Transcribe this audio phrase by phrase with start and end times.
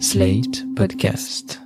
[0.00, 1.60] Slate Podcast.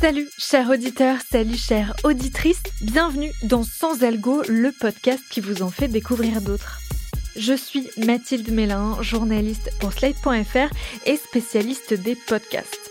[0.00, 5.68] Salut chers auditeurs, salut chères auditrices, bienvenue dans Sans Algo, le podcast qui vous en
[5.68, 6.78] fait découvrir d'autres.
[7.36, 10.74] Je suis Mathilde Mélin, journaliste pour Slate.fr
[11.06, 12.90] et spécialiste des podcasts.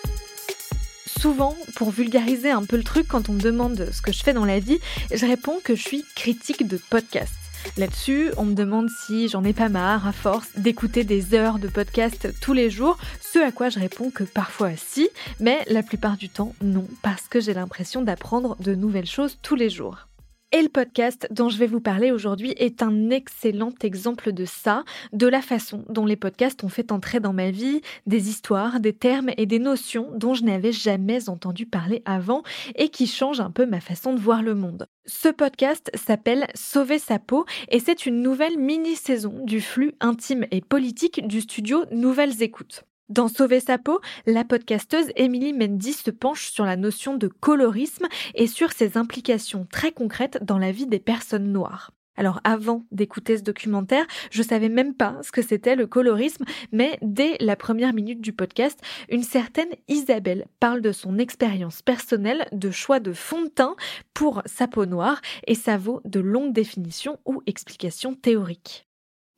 [1.07, 4.33] Souvent, pour vulgariser un peu le truc, quand on me demande ce que je fais
[4.33, 4.79] dans la vie,
[5.11, 7.42] je réponds que je suis critique de podcasts.
[7.77, 11.67] Là-dessus, on me demande si j'en ai pas marre à force d'écouter des heures de
[11.67, 16.17] podcast tous les jours, ce à quoi je réponds que parfois si, mais la plupart
[16.17, 20.07] du temps non, parce que j'ai l'impression d'apprendre de nouvelles choses tous les jours.
[20.55, 24.83] Et le podcast dont je vais vous parler aujourd'hui est un excellent exemple de ça,
[25.11, 28.93] de la façon dont les podcasts ont fait entrer dans ma vie des histoires, des
[28.93, 32.43] termes et des notions dont je n'avais jamais entendu parler avant
[32.75, 34.85] et qui changent un peu ma façon de voir le monde.
[35.07, 40.61] Ce podcast s'appelle Sauver sa peau et c'est une nouvelle mini-saison du flux intime et
[40.61, 42.85] politique du studio Nouvelles Écoutes.
[43.09, 48.07] Dans Sauver sa peau, la podcasteuse Emily Mendy se penche sur la notion de colorisme
[48.33, 51.91] et sur ses implications très concrètes dans la vie des personnes noires.
[52.15, 56.97] Alors avant d'écouter ce documentaire, je savais même pas ce que c'était le colorisme, mais
[57.01, 58.79] dès la première minute du podcast,
[59.09, 63.75] une certaine Isabelle parle de son expérience personnelle de choix de fond de teint
[64.13, 68.87] pour sa peau noire et ça vaut de longues définitions ou explications théoriques.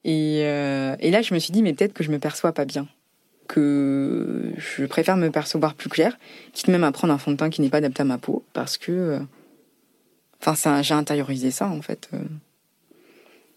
[0.03, 2.88] Et, euh, là, je me suis dit, mais peut-être que je me perçois pas bien
[3.47, 6.17] que je préfère me percevoir plus clair,
[6.53, 8.43] quitte même à prendre un fond de teint qui n'est pas adapté à ma peau,
[8.53, 9.19] parce que, euh,
[10.45, 12.09] enfin, j'ai intériorisé ça en fait.
[12.13, 12.19] Euh.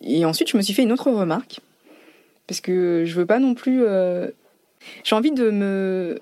[0.00, 1.61] Et ensuite, je me suis fait une autre remarque,
[2.47, 3.83] parce que je veux pas non plus.
[3.84, 4.31] Euh,
[5.05, 6.20] j'ai envie de me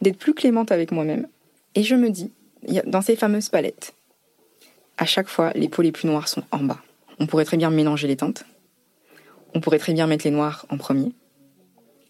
[0.00, 1.26] d'être plus clémente avec moi-même,
[1.74, 2.30] et je me dis,
[2.86, 3.94] dans ces fameuses palettes,
[4.98, 6.80] à chaque fois, les peaux les plus noires sont en bas.
[7.18, 8.44] On pourrait très bien mélanger les teintes.
[9.54, 11.12] On pourrait très bien mettre les noirs en premier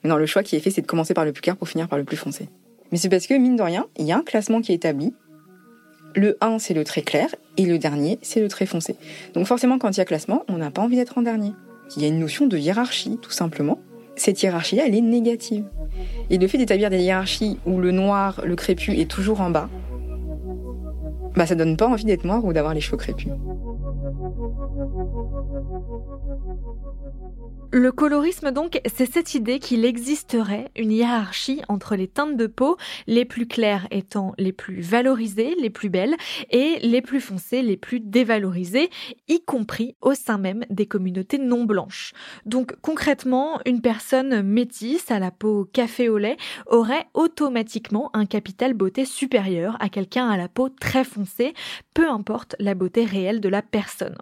[0.05, 1.89] non, le choix qui est fait, c'est de commencer par le plus clair pour finir
[1.89, 2.49] par le plus foncé.
[2.93, 5.15] Mais c'est parce que, mine de rien, il y a un classement qui est établi.
[6.15, 8.97] Le 1, c'est le très clair, et le dernier, c'est le très foncé.
[9.35, 11.53] Donc forcément, quand il y a classement, on n'a pas envie d'être en dernier.
[11.97, 13.81] Il y a une notion de hiérarchie, tout simplement.
[14.15, 15.65] Cette hiérarchie, elle est négative.
[16.31, 19.69] Et le fait d'établir des hiérarchies où le noir, le crépus est toujours en bas,
[21.35, 23.33] bah ça donne pas envie d'être noir ou d'avoir les cheveux crépus.
[27.77, 32.77] Le colorisme, donc, c'est cette idée qu'il existerait une hiérarchie entre les teintes de peau,
[33.09, 36.15] les plus claires étant les plus valorisées, les plus belles,
[36.51, 38.91] et les plus foncées, les plus dévalorisées,
[39.27, 42.13] y compris au sein même des communautés non blanches.
[42.47, 46.37] Donc, concrètement, une personne métisse à la peau café au lait
[46.67, 51.55] aurait automatiquement un capital beauté supérieur à quelqu'un à la peau très foncée,
[51.95, 54.17] peu importe la beauté réelle de la personne.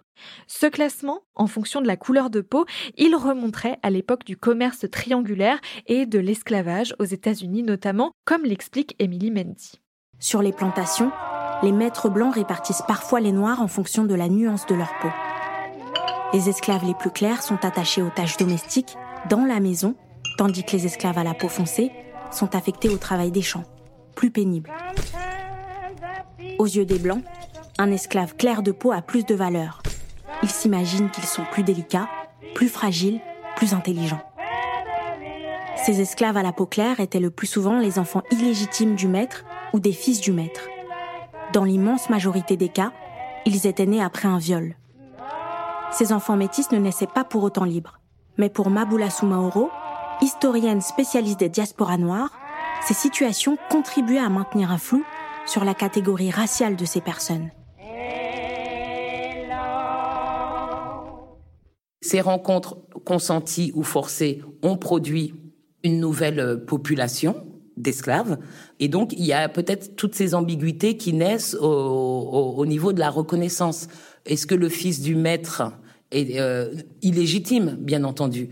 [0.47, 2.65] Ce classement, en fonction de la couleur de peau,
[2.97, 8.95] il remonterait à l'époque du commerce triangulaire et de l'esclavage aux États-Unis notamment, comme l'explique
[8.99, 9.81] Emily Mendy.
[10.19, 11.11] Sur les plantations,
[11.63, 15.09] les maîtres blancs répartissent parfois les noirs en fonction de la nuance de leur peau.
[16.33, 18.95] Les esclaves les plus clairs sont attachés aux tâches domestiques
[19.29, 19.95] dans la maison,
[20.37, 21.91] tandis que les esclaves à la peau foncée
[22.31, 23.65] sont affectés au travail des champs,
[24.15, 24.71] plus pénible.
[26.59, 27.23] Aux yeux des blancs,
[27.79, 29.81] un esclave clair de peau a plus de valeur,
[30.43, 32.09] ils s'imaginent qu'ils sont plus délicats,
[32.53, 33.21] plus fragiles,
[33.55, 34.21] plus intelligents.
[35.77, 39.43] Ces esclaves à la peau claire étaient le plus souvent les enfants illégitimes du maître
[39.73, 40.61] ou des fils du maître.
[41.51, 42.91] Dans l'immense majorité des cas,
[43.45, 44.75] ils étaient nés après un viol.
[45.91, 47.99] Ces enfants métis ne naissaient pas pour autant libres.
[48.37, 49.69] Mais pour Maboula Soumaoro,
[50.21, 52.31] historienne spécialiste des diasporas noires,
[52.85, 55.03] ces situations contribuaient à maintenir un flou
[55.45, 57.51] sur la catégorie raciale de ces personnes.
[62.03, 65.35] Ces rencontres consenties ou forcées ont produit
[65.83, 67.47] une nouvelle euh, population
[67.77, 68.37] d'esclaves.
[68.81, 73.09] Et donc, il y a peut-être toutes ces ambiguïtés qui naissent au, niveau de la
[73.09, 73.87] reconnaissance.
[74.25, 75.71] Est-ce que le fils du maître
[76.11, 78.49] est euh, illégitime, bien entendu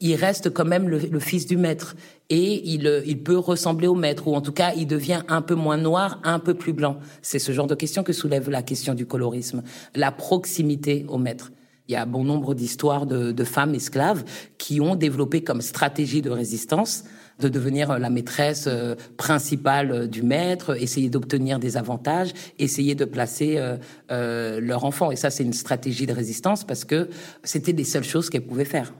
[0.00, 1.96] il reste quand même le, fils du maître
[2.28, 5.42] et il, euh, il peut ressembler au maître ou en tout cas il devient un
[5.42, 6.98] peu moins noir, un peu plus blanc.
[7.22, 9.62] C'est ce genre de question que soulève la question du colorisme,
[9.94, 11.50] la proximité au maître.
[11.88, 14.24] Il y a bon nombre d'histoires de, femmes esclaves
[14.58, 17.04] qui ont développé comme stratégie de résistance
[17.38, 23.04] de devenir la maîtresse euh, principale euh, du maître, essayer d'obtenir des avantages, essayer de
[23.04, 23.62] placer
[24.10, 25.10] euh, leur enfant.
[25.10, 27.10] Et ça, c'est une stratégie de résistance parce que
[27.44, 28.94] c'était les seules choses qu'elles pouvaient faire.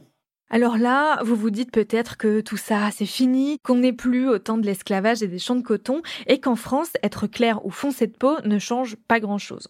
[0.48, 4.38] Alors là, vous vous dites peut-être que tout ça, c'est fini, qu'on n'est plus au
[4.38, 8.06] temps de l'esclavage et des champs de coton, et qu'en France, être clair ou foncé
[8.06, 9.66] de peau ne change pas grand-chose.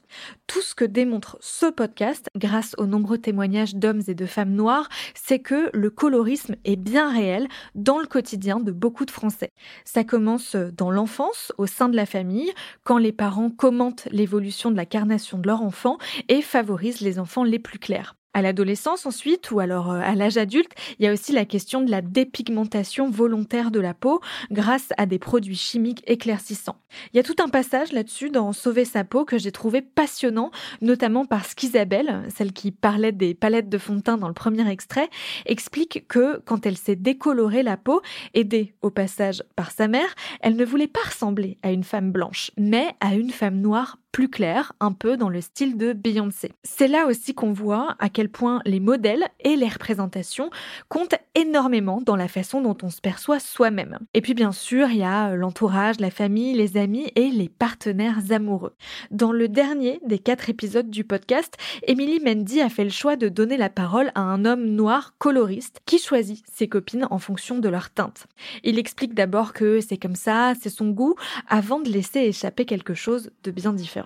[0.47, 4.91] Tout ce que démontre ce podcast, grâce aux nombreux témoignages d'hommes et de femmes noires,
[5.15, 9.53] c'est que le colorisme est bien réel dans le quotidien de beaucoup de Français.
[9.87, 12.53] Ça commence dans l'enfance, au sein de la famille,
[12.85, 15.97] quand les parents commentent l'évolution de la carnation de leur enfant
[16.29, 18.16] et favorisent les enfants les plus clairs.
[18.37, 21.81] À l'adolescence ensuite, ou alors euh, à l'âge adulte, il y a aussi la question
[21.81, 26.77] de la dépigmentation volontaire de la peau grâce à des produits chimiques éclaircissants.
[27.15, 30.51] Il y a tout un passage là-dessus dans Sauver sa peau que j'ai trouvé passionnant,
[30.83, 34.71] notamment parce qu'Isabelle, celle qui parlait des palettes de fond de teint dans le premier
[34.71, 35.09] extrait,
[35.47, 38.03] explique que quand elle s'est décolorée la peau,
[38.35, 42.51] aidée au passage par sa mère, elle ne voulait pas ressembler à une femme blanche,
[42.59, 46.53] mais à une femme noire plus clair, un peu dans le style de Beyoncé.
[46.63, 50.49] C'est là aussi qu'on voit à quel point les modèles et les représentations
[50.89, 53.99] comptent énormément dans la façon dont on se perçoit soi-même.
[54.15, 57.51] Et puis bien sûr, il y a euh, l'entourage, la famille, les amis et les
[57.51, 58.75] partenaires amoureux.
[59.11, 61.55] Dans le dernier des quatre épisodes du podcast,
[61.87, 65.83] Emily Mendy a fait le choix de donner la parole à un homme noir coloriste
[65.85, 68.29] qui choisit ses copines en fonction de leur teinte.
[68.65, 71.17] Il explique d'abord que c'est comme ça, c'est son goût,
[71.49, 74.06] avant de laisser échapper quelque chose de bien différent.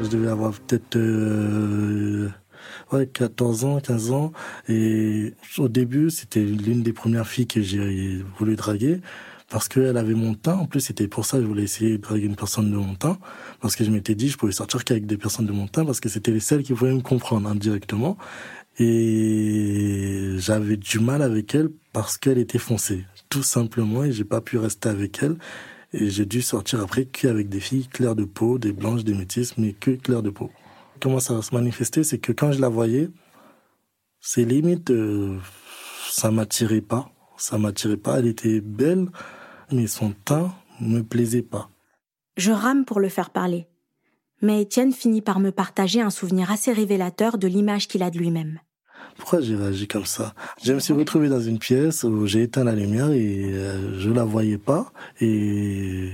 [0.00, 2.28] Je devais avoir peut-être euh,
[2.92, 4.32] ouais, 14 ans, 15 ans.
[4.68, 9.00] Et au début, c'était l'une des premières filles que j'ai voulu draguer
[9.48, 10.56] parce qu'elle avait mon teint.
[10.56, 12.94] En plus, c'était pour ça que je voulais essayer de draguer une personne de mon
[12.94, 13.18] teint.
[13.60, 16.00] Parce que je m'étais dit, je pouvais sortir qu'avec des personnes de mon teint parce
[16.00, 18.18] que c'était les seules qui pouvaient me comprendre indirectement.
[18.78, 23.06] Et j'avais du mal avec elle parce qu'elle était foncée.
[23.30, 25.36] Tout simplement, et j'ai pas pu rester avec elle.
[25.98, 29.56] Et j'ai dû sortir après qu'avec des filles claires de peau, des blanches, des métisses,
[29.56, 30.50] mais que claires de peau.
[31.00, 32.04] Comment ça va se manifester?
[32.04, 33.08] C'est que quand je la voyais,
[34.20, 35.38] c'est limite, euh,
[36.10, 37.10] ça m'attirait pas.
[37.38, 38.18] Ça m'attirait pas.
[38.18, 39.08] Elle était belle,
[39.72, 41.70] mais son teint me plaisait pas.
[42.36, 43.66] Je rame pour le faire parler.
[44.42, 48.18] Mais Étienne finit par me partager un souvenir assez révélateur de l'image qu'il a de
[48.18, 48.60] lui-même.
[49.16, 50.34] Pourquoi j'ai réagi comme ça?
[50.62, 54.10] Je me suis retrouvé dans une pièce où j'ai éteint la lumière et euh, je
[54.10, 56.12] la voyais pas et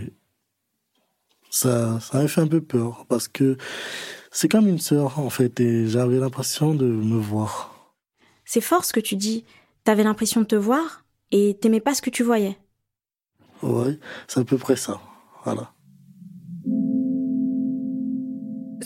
[1.51, 3.57] ça, ça m'a fait un peu peur parce que
[4.31, 7.95] c'est comme une sœur en fait et j'avais l'impression de me voir.
[8.45, 9.45] C'est fort ce que tu dis.
[9.85, 12.57] T'avais l'impression de te voir et t'aimais pas ce que tu voyais.
[13.63, 13.99] Oui,
[14.29, 15.01] c'est à peu près ça.
[15.45, 15.73] Voilà.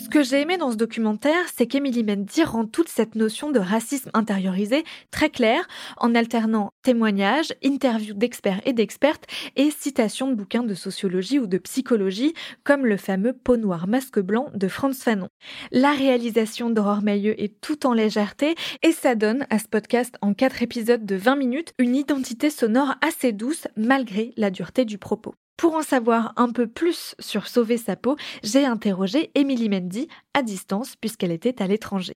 [0.07, 3.59] Ce que j'ai aimé dans ce documentaire, c'est qu'Emily Mendy rend toute cette notion de
[3.59, 5.67] racisme intériorisé très claire
[5.97, 9.25] en alternant témoignages, interviews d'experts et d'expertes
[9.57, 12.33] et citations de bouquins de sociologie ou de psychologie
[12.63, 15.27] comme le fameux Peau noire masque blanc de Franz Fanon.
[15.73, 20.33] La réalisation d'Aurore Mailleux est tout en légèreté et ça donne à ce podcast en
[20.33, 25.35] quatre épisodes de 20 minutes une identité sonore assez douce malgré la dureté du propos.
[25.57, 30.43] Pour en savoir un peu plus sur Sauver sa peau, j'ai interrogé Émilie Mendy à
[30.43, 32.13] distance puisqu'elle était à l'étranger.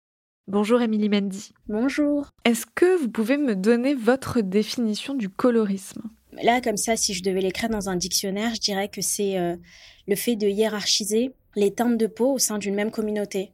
[0.47, 1.51] Bonjour Émilie Mendy.
[1.67, 2.29] Bonjour.
[2.45, 6.03] Est-ce que vous pouvez me donner votre définition du colorisme?
[6.43, 9.55] Là, comme ça, si je devais l'écrire dans un dictionnaire, je dirais que c'est euh,
[10.07, 13.51] le fait de hiérarchiser les teintes de peau au sein d'une même communauté.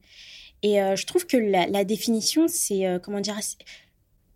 [0.64, 3.38] Et euh, je trouve que la, définition, c'est, euh, comment dire,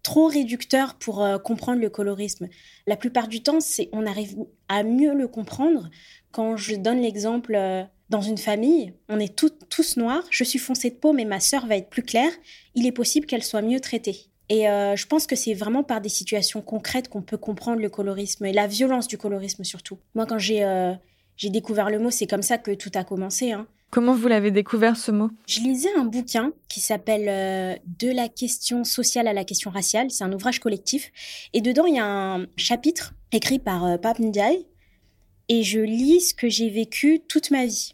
[0.04, 2.48] trop réducteur pour euh, comprendre le colorisme.
[2.88, 4.36] La plupart du temps, c'est on arrive
[4.68, 5.90] à mieux le comprendre
[6.32, 10.90] quand je donne l'exemple euh, dans une famille, on est tous noirs, je suis foncée
[10.90, 12.32] de peau mais ma sœur va être plus claire,
[12.76, 14.28] il est possible qu'elle soit mieux traitée.
[14.50, 17.90] Et euh, je pense que c'est vraiment par des situations concrètes qu'on peut comprendre le
[17.90, 19.98] colorisme et la violence du colorisme surtout.
[20.14, 20.94] Moi, quand j'ai
[21.38, 23.52] j'ai découvert le mot, c'est comme ça que tout a commencé.
[23.52, 23.66] Hein.
[23.92, 25.30] Comment vous l'avez découvert ce mot?
[25.48, 30.10] Je lisais un bouquin qui s'appelle euh, De la question sociale à la question raciale.
[30.12, 31.12] C'est un ouvrage collectif.
[31.52, 34.66] Et dedans, il y a un chapitre écrit par euh, Pape Ndiaye.
[35.50, 37.94] Et je lis ce que j'ai vécu toute ma vie.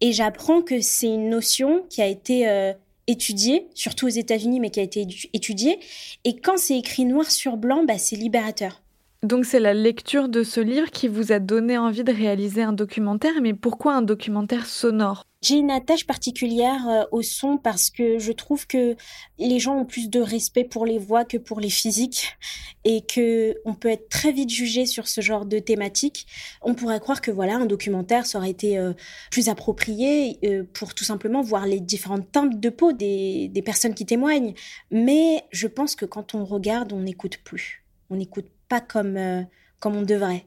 [0.00, 2.72] Et j'apprends que c'est une notion qui a été euh,
[3.06, 5.78] étudiée, surtout aux États-Unis, mais qui a été étudiée.
[6.24, 8.80] Et quand c'est écrit noir sur blanc, bah, c'est libérateur.
[9.24, 12.74] Donc c'est la lecture de ce livre qui vous a donné envie de réaliser un
[12.74, 15.24] documentaire, mais pourquoi un documentaire sonore?
[15.44, 18.96] J'ai une attache particulière euh, au son parce que je trouve que
[19.38, 22.36] les gens ont plus de respect pour les voix que pour les physiques
[22.84, 26.26] et que on peut être très vite jugé sur ce genre de thématique.
[26.62, 28.94] On pourrait croire que voilà un documentaire ça aurait été euh,
[29.30, 34.06] plus approprié euh, pour tout simplement voir les différentes teintes de peau des, personnes qui
[34.06, 34.54] témoignent.
[34.90, 37.84] Mais je pense que quand on regarde, on n'écoute plus.
[38.10, 39.46] On n'écoute pas comme
[39.80, 40.46] comme on devrait.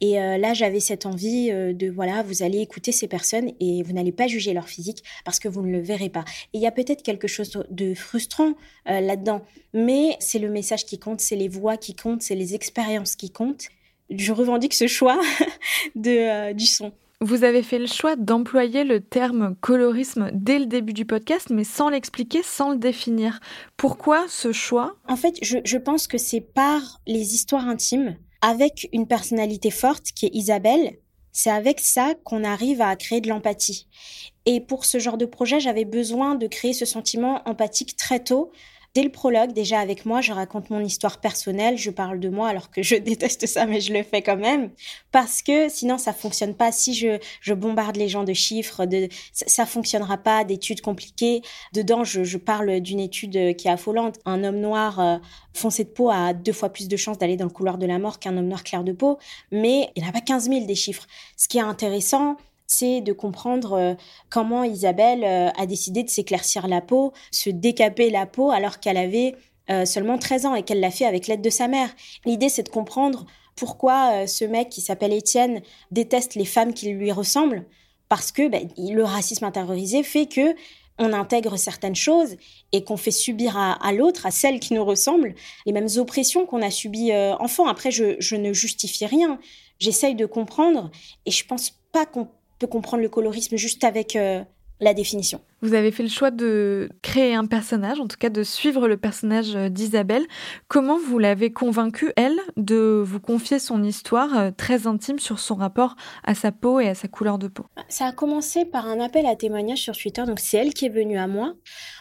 [0.00, 3.82] Et euh, là, j'avais cette envie euh, de, voilà, vous allez écouter ces personnes et
[3.82, 6.24] vous n'allez pas juger leur physique parce que vous ne le verrez pas.
[6.52, 8.54] Et il y a peut-être quelque chose de frustrant
[8.88, 12.54] euh, là-dedans, mais c'est le message qui compte, c'est les voix qui comptent, c'est les
[12.54, 13.68] expériences qui comptent.
[14.10, 15.18] Je revendique ce choix
[15.96, 16.92] de, du son.
[17.22, 21.64] Vous avez fait le choix d'employer le terme colorisme dès le début du podcast, mais
[21.64, 23.40] sans l'expliquer, sans le définir.
[23.78, 24.96] Pourquoi ce choix?
[25.08, 30.12] En fait, je, je pense que c'est par les histoires intimes avec une personnalité forte
[30.14, 30.98] qui est Isabelle,
[31.32, 33.88] c'est avec ça qu'on arrive à créer de l'empathie.
[34.44, 38.52] Et pour ce genre de projet, j'avais besoin de créer ce sentiment empathique très tôt
[38.96, 42.48] Dès le prologue, déjà avec moi, je raconte mon histoire personnelle, je parle de moi
[42.48, 44.70] alors que je déteste ça, mais je le fais quand même
[45.12, 46.72] parce que sinon ça fonctionne pas.
[46.72, 50.44] Si je, bombarde les gens de chiffres, de, ça, fonctionnera pas.
[50.44, 51.42] D'études compliquées.
[51.74, 54.18] Dedans, je, parle d'une étude qui est affolante.
[54.24, 55.18] Un homme noir euh,
[55.52, 57.98] foncé de peau a deux fois plus de chances d'aller dans le couloir de la
[57.98, 59.18] mort qu'un homme noir clair de peau,
[59.52, 61.06] mais il n'y a pas 15 000 des chiffres.
[61.36, 63.94] Ce qui est intéressant, c'est de comprendre euh,
[64.30, 68.96] comment Isabelle euh, a décidé de s'éclaircir la peau, se décaper la peau alors qu'elle
[68.96, 69.34] avait
[69.70, 71.90] euh, seulement 13 ans et qu'elle l'a fait avec l'aide de sa mère.
[72.24, 77.10] L'idée, c'est de comprendre pourquoi ce mec qui s'appelle Étienne déteste les femmes qui lui
[77.10, 77.64] ressemblent,
[78.10, 80.54] parce que ben, le racisme intériorisé fait que
[80.98, 82.36] on intègre certaines choses
[82.72, 85.34] et qu'on fait subir à, l'autre, à celle qui nous ressemble,
[85.66, 87.66] les mêmes oppressions qu'on a subies enfant.
[87.66, 89.38] Après, je, ne justifie rien.
[89.78, 90.90] J'essaye de comprendre
[91.26, 92.28] et je pense pas qu'on
[92.58, 94.42] peut comprendre le colorisme juste avec euh,
[94.80, 95.40] la définition.
[95.62, 98.96] Vous avez fait le choix de créer un personnage, en tout cas de suivre le
[98.98, 100.24] personnage euh, d'Isabelle.
[100.68, 105.54] Comment vous l'avez convaincue, elle, de vous confier son histoire euh, très intime sur son
[105.54, 107.64] rapport à sa peau et à sa couleur de peau?
[107.88, 110.90] Ça a commencé par un appel à témoignage sur Twitter, donc c'est elle qui est
[110.90, 111.54] venue à moi.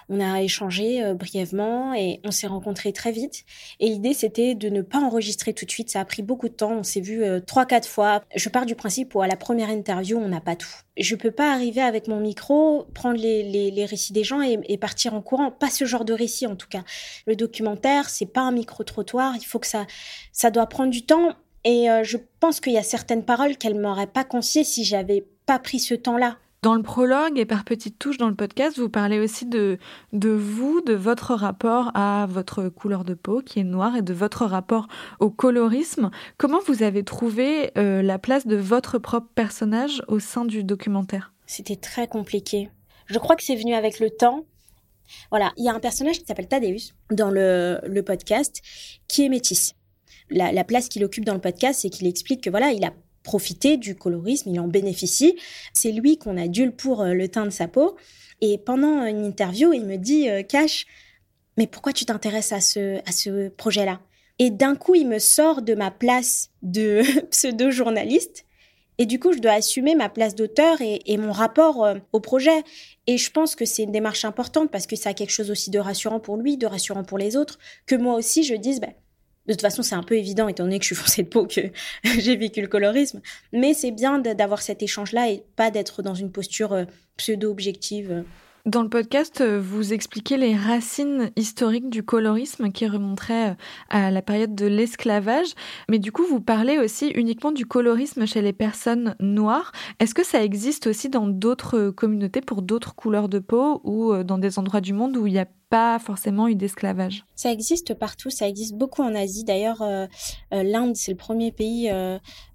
[0.09, 3.43] On a échangé euh, brièvement et on s'est rencontrés très vite.
[3.79, 5.89] Et l'idée, c'était de ne pas enregistrer tout de suite.
[5.89, 6.73] Ça a pris beaucoup de temps.
[6.73, 8.21] On s'est vu trois, quatre fois.
[8.35, 10.69] Je pars du principe où à la première interview, on n'a pas tout.
[10.97, 15.13] Je peux pas arriver avec mon micro, prendre les les, récits des gens et, partir
[15.13, 15.51] en courant.
[15.51, 16.83] Pas ce genre de récit en tout cas.
[17.25, 19.35] Le documentaire, c'est pas un micro-trottoir.
[19.37, 19.85] Il faut que ça,
[20.31, 21.33] ça doit prendre du temps.
[21.63, 25.25] Et euh, je pense qu'il y a certaines paroles qu'elle m'aurait pas confiées si j'avais
[25.45, 26.37] pas pris ce temps-là.
[26.65, 29.77] Dans le prologue et par petites touches dans le podcast, vous parlez aussi de,
[30.13, 34.15] de vous, de votre rapport à votre couleur de peau qui est noire et de
[34.15, 34.87] votre rapport
[35.19, 36.09] au colorisme.
[36.37, 41.33] Comment vous avez trouvé euh, la place de votre propre personnage au sein du documentaire?
[41.45, 42.71] C'était très compliqué.
[43.05, 44.43] Je crois que c'est venu avec le temps.
[45.29, 48.63] Voilà, il y a un personnage qui s'appelle Thaddeus dans le, le podcast
[49.07, 49.75] qui est métis.
[50.31, 52.91] La, la place qu'il occupe dans le podcast, c'est qu'il explique que voilà, il a
[53.25, 55.37] profité du colorisme, il en bénéficie.
[55.73, 57.97] C'est lui qu'on adule pour euh, le teint de sa peau.
[58.39, 60.85] Et pendant une interview, il me dit euh, Cash,
[61.57, 63.99] mais pourquoi tu t'intéresses à ce, à ce projet-là?
[64.39, 67.01] Et d'un coup, il me sort de ma place de
[67.31, 68.45] pseudo-journaliste
[68.97, 72.63] et du coup, je dois assumer ma place d'auteur et, mon rapport euh, au projet.
[73.07, 75.69] Et je pense que c'est une démarche importante parce que ça a quelque chose aussi
[75.69, 78.93] de rassurant pour lui, de rassurant pour les autres, que moi aussi je dise, ben,
[79.47, 81.45] de toute façon, c'est un peu évident étant donné que je suis foncée de peau
[81.45, 81.61] que
[82.03, 83.21] j'ai vécu le colorisme.
[83.53, 86.85] Mais c'est bien d'avoir cet échange-là et pas d'être dans une posture euh,
[87.17, 88.23] pseudo-objective.
[88.65, 93.55] Dans le podcast, euh, vous expliquez les racines historiques du colorisme qui remonteraient euh,
[93.89, 95.49] à la période de l'esclavage.
[95.87, 99.71] Mais du coup, vous parlez aussi uniquement du colorisme chez les personnes noires.
[99.99, 104.23] Est-ce que ça existe aussi dans d'autres communautés pour d'autres couleurs de peau ou euh,
[104.23, 107.23] dans des endroits du monde où il n'y a pas forcément eu d'esclavage?
[107.35, 109.43] Ça existe partout, ça existe beaucoup en Asie.
[109.43, 109.83] D'ailleurs,
[110.51, 111.91] l'Inde, c'est le premier pays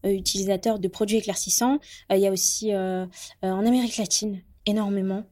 [0.05, 1.79] utilisateur de produits éclaircissants.
[2.11, 3.09] il y a aussi en
[3.43, 5.25] Amérique latine énormément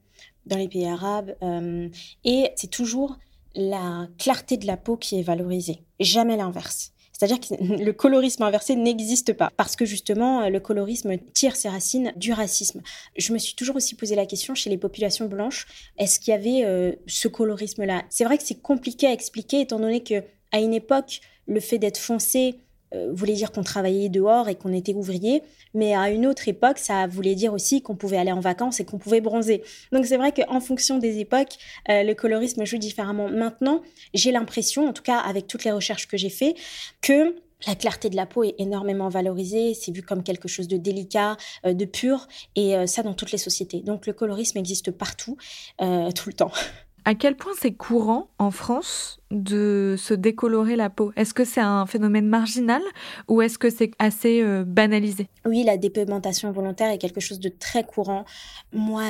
[0.49, 1.35] dans les pays arabes.
[1.41, 1.87] Euh,
[2.23, 3.17] et c'est toujours
[3.55, 6.91] la clarté de la peau qui est valorisée, jamais l'inverse.
[7.13, 12.13] C'est-à-dire que le colorisme inversé n'existe pas parce que justement le colorisme tire ses racines
[12.15, 12.81] du racisme.
[13.17, 16.35] Je me suis toujours aussi posé la question chez les populations blanches, est-ce qu'il y
[16.35, 18.03] avait euh, ce colorisme-là?
[18.09, 21.77] C'est vrai que c'est compliqué à expliquer étant donné que à une époque, le fait
[21.77, 22.68] d'être foncé euh,
[23.13, 25.43] voulait dire qu'on travaillait dehors et qu'on était ouvrier,
[25.73, 28.85] mais à une autre époque, ça voulait dire aussi qu'on pouvait aller en vacances et
[28.85, 29.63] qu'on pouvait bronzer.
[29.91, 31.57] Donc c'est vrai qu'en fonction des époques,
[31.89, 33.29] euh, le colorisme joue différemment.
[33.29, 33.81] Maintenant,
[34.13, 36.55] j'ai l'impression, en tout cas avec toutes les recherches que j'ai fait,
[37.01, 37.35] que
[37.67, 41.35] la clarté de la peau est énormément valorisée, c'est vu comme quelque chose de délicat,
[41.65, 43.81] euh, de pur, et ça dans toutes les sociétés.
[43.81, 45.37] Donc le colorisme existe partout,
[45.77, 46.51] tout le temps.
[47.05, 51.11] À quel point c'est courant en France de se décolorer la peau?
[51.15, 52.81] Est-ce que c'est un phénomène marginal
[53.27, 55.27] ou est-ce que c'est assez euh, banalisé?
[55.45, 58.25] Oui, la dépigmentation volontaire est quelque chose de très courant.
[58.73, 59.03] Moi,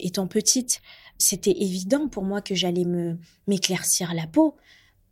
[0.00, 0.80] étant petite,
[1.18, 4.56] c'était évident pour moi que j'allais me m'éclaircir la peau.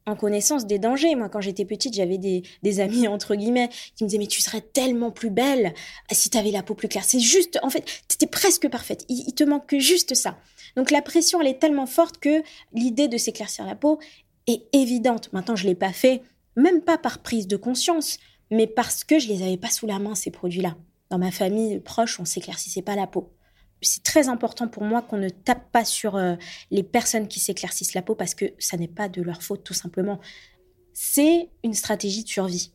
[0.06, 1.14] en connaissance des dangers.
[1.14, 4.62] Moi, quand j'étais petite, j'avais des, amis, entre guillemets, qui me disaient, mais tu serais
[4.62, 5.72] tellement plus belle
[6.10, 7.04] si tu avais la peau plus claire.
[7.04, 9.04] C'est juste, en fait, tu étais presque parfaite.
[9.08, 10.36] Il, il te manque que juste ça.
[10.76, 13.98] Donc la pression, elle est tellement forte que l'idée de s'éclaircir la peau
[14.46, 15.32] est évidente.
[15.32, 16.22] Maintenant, je l'ai pas fait,
[16.56, 18.18] même pas par prise de conscience,
[18.50, 20.76] mais parce que je les avais pas sous la main, ces produits-là.
[21.10, 23.32] Dans ma famille proche, on s'éclaircissait pas la peau.
[23.82, 26.34] C'est très important pour moi qu'on ne tape pas sur euh,
[26.70, 29.74] les personnes qui s'éclaircissent la peau parce que ça n'est pas de leur faute, tout
[29.74, 30.20] simplement.
[30.92, 32.72] C'est une stratégie de survie.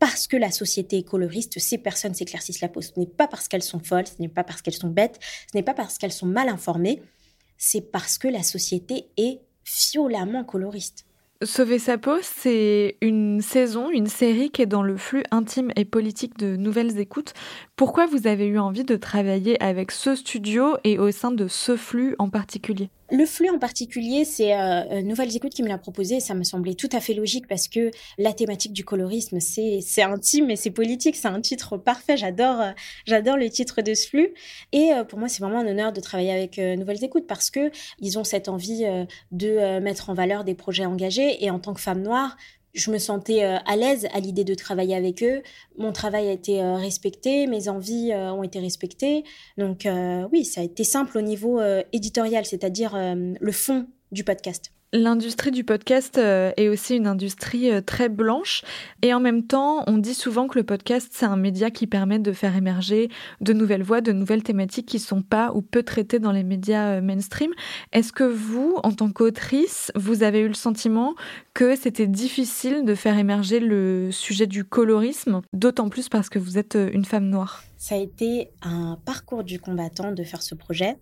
[0.00, 2.80] Parce que la société est coloriste, ces personnes s'éclaircissent la peau.
[2.80, 5.20] Ce n'est pas parce qu'elles sont folles, ce n'est pas parce qu'elles sont bêtes,
[5.52, 7.02] ce n'est pas parce qu'elles sont mal informées,
[7.60, 9.42] c'est parce que la société est
[9.92, 11.04] violemment coloriste.
[11.42, 15.84] Sauver sa peau, c'est une saison, une série qui est dans le flux intime et
[15.84, 17.34] politique de Nouvelles Écoutes.
[17.76, 21.76] Pourquoi vous avez eu envie de travailler avec ce studio et au sein de ce
[21.76, 22.90] flux en particulier?
[23.10, 26.20] Le flux en particulier, c'est euh, euh, Nouvelles Écoutes qui me l'a proposé.
[26.20, 30.02] Ça me semblait tout à fait logique parce que la thématique du colorisme, c'est c'est
[30.02, 31.16] intime et c'est politique.
[31.16, 32.16] C'est un titre parfait.
[32.16, 32.70] J'adore euh,
[33.06, 34.34] j'adore le titre de ce flux.
[34.72, 38.18] Et pour moi, c'est vraiment un honneur de travailler avec Nouvelles Écoutes parce que ils
[38.18, 38.84] ont cette envie
[39.32, 41.44] de mettre en valeur des projets engagés.
[41.44, 42.36] Et en tant que femme noire,
[42.74, 45.42] je me sentais euh, à l'aise à l'idée de travailler avec eux.
[45.76, 49.24] Mon travail a été euh, respecté, mes envies euh, ont été respectées.
[49.58, 49.86] Donc
[50.32, 51.60] oui, ça a été simple au niveau
[51.92, 54.72] éditorial, c'est-à-dire le fond du podcast.
[54.92, 58.62] L'industrie du podcast euh, est aussi une industrie euh, très blanche
[59.02, 62.18] et en même temps, on dit souvent que le podcast, c'est un média qui permet
[62.18, 63.08] de faire émerger
[63.40, 66.96] de nouvelles voix, de nouvelles thématiques qui sont pas ou peu traitées dans les médias
[66.96, 67.52] euh, mainstream.
[67.92, 71.14] Est-ce que vous, en tant qu'autrice, vous avez eu le sentiment
[71.54, 76.58] que c'était difficile de faire émerger le sujet du colorisme, d'autant plus parce que vous
[76.58, 77.62] êtes une femme noire?
[77.76, 80.98] Ça a été un parcours du combattant de faire ce projet.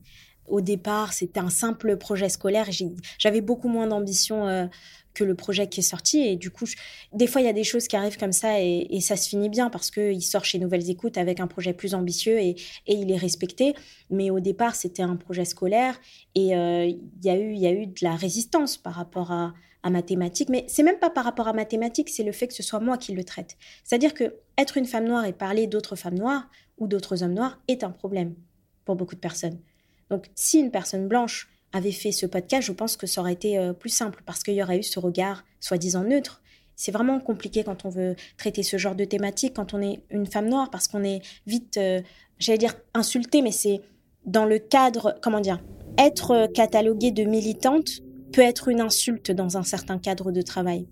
[0.48, 2.68] Au départ, c'était un simple projet scolaire.
[3.18, 4.66] J'avais beaucoup moins d'ambition euh,
[5.14, 6.20] que le projet qui est sorti.
[6.20, 6.64] Et du coup,
[7.12, 9.48] des fois, il y a des choses qui arrivent comme ça et, ça se finit
[9.48, 13.16] bien parce qu'il sort chez Nouvelles Écoutes avec un projet plus ambitieux et, il est
[13.16, 13.74] respecté.
[14.10, 16.00] Mais au départ, c'était un projet scolaire
[16.34, 20.48] et euh, il y, a eu, de la résistance par rapport à, à mathématiques.
[20.48, 22.96] Mais c'est même pas par rapport à mathématiques, c'est le fait que ce soit moi
[22.96, 23.56] qui le traite.
[23.84, 27.60] C'est-à-dire que être une femme noire et parler d'autres femmes noires ou d'autres hommes noirs
[27.68, 28.34] est un problème
[28.84, 29.58] pour beaucoup de personnes.
[30.10, 33.58] Donc, si une personne blanche avait fait ce podcast, je pense que ça aurait été
[33.58, 36.42] euh, plus simple parce qu'il y aurait eu ce regard soi-disant neutre.
[36.76, 40.26] C'est vraiment compliqué quand on veut traiter ce genre de thématique, quand on est une
[40.26, 42.00] femme noire, parce qu'on est vite, euh,
[42.38, 43.80] j'allais dire, insulté, mais c'est
[44.24, 45.60] dans le cadre, comment dire,
[45.98, 50.86] être cataloguée de militante peut être une insulte dans un certain cadre de travail.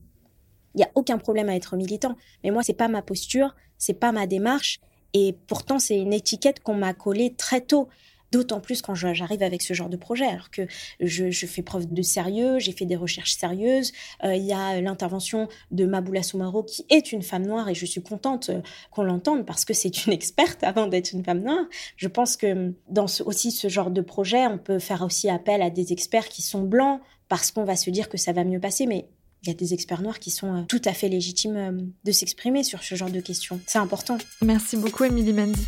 [0.74, 3.94] Il n'y a aucun problème à être militant, mais moi, c'est pas ma posture, c'est
[3.94, 4.80] pas ma démarche,
[5.14, 7.88] et pourtant, c'est une étiquette qu'on m'a collée très tôt.
[8.32, 10.62] D'autant plus quand j'arrive avec ce genre de projet, alors que
[11.00, 13.92] je, fais preuve de sérieux, j'ai fait des recherches sérieuses.
[14.24, 17.86] Euh, il y a l'intervention de Maboula Soumaro, qui est une femme noire, et je
[17.86, 18.60] suis contente euh,
[18.90, 21.64] qu'on l'entende parce que c'est une experte avant d'être une femme noire.
[21.96, 25.70] Je pense que dans aussi ce genre de projet, on peut faire aussi appel à
[25.70, 28.86] des experts qui sont blancs parce qu'on va se dire que ça va mieux passer,
[28.86, 29.08] mais
[29.42, 32.64] il y a des experts noirs qui sont euh, tout à fait légitimes de s'exprimer
[32.64, 33.60] sur ce genre de questions.
[33.66, 34.18] C'est important.
[34.42, 35.66] Merci beaucoup, Émilie Mendy.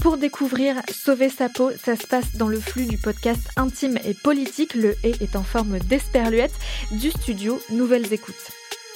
[0.00, 4.14] Pour découvrir Sauver sa peau, ça se passe dans le flux du podcast intime et
[4.14, 4.74] politique.
[4.74, 6.54] Le et est en forme d'esperluette
[6.90, 8.50] du studio Nouvelles Écoutes.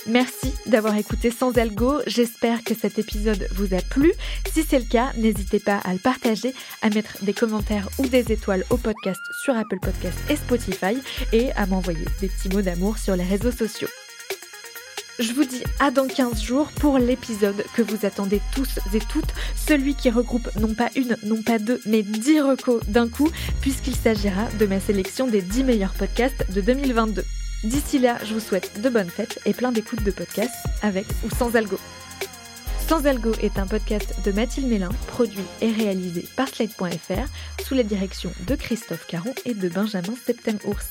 [0.07, 2.01] Merci d'avoir écouté Sans Algo.
[2.07, 4.13] J'espère que cet épisode vous a plu.
[4.53, 8.33] Si c'est le cas, n'hésitez pas à le partager, à mettre des commentaires ou des
[8.33, 10.99] étoiles au podcast sur Apple Podcasts et Spotify
[11.33, 13.89] et à m'envoyer des petits mots d'amour sur les réseaux sociaux.
[15.21, 19.33] Je vous dis à dans 15 jours pour l'épisode que vous attendez tous et toutes,
[19.55, 23.95] celui qui regroupe non pas une, non pas deux, mais 10 recos d'un coup, puisqu'il
[23.95, 27.25] s'agira de ma sélection des 10 meilleurs podcasts de 2022.
[27.63, 31.35] D'ici là, je vous souhaite de bonnes fêtes et plein d'écoutes de podcasts avec ou
[31.35, 31.79] sans algo.
[32.89, 37.83] Sans Algo est un podcast de Mathilde Mélin, produit et réalisé par Slate.fr sous la
[37.83, 40.87] direction de Christophe Caron et de Benjamin Septem-Ours.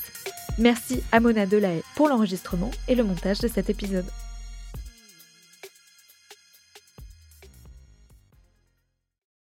[0.58, 4.06] Merci à Mona Delahaye pour l'enregistrement et le montage de cet épisode.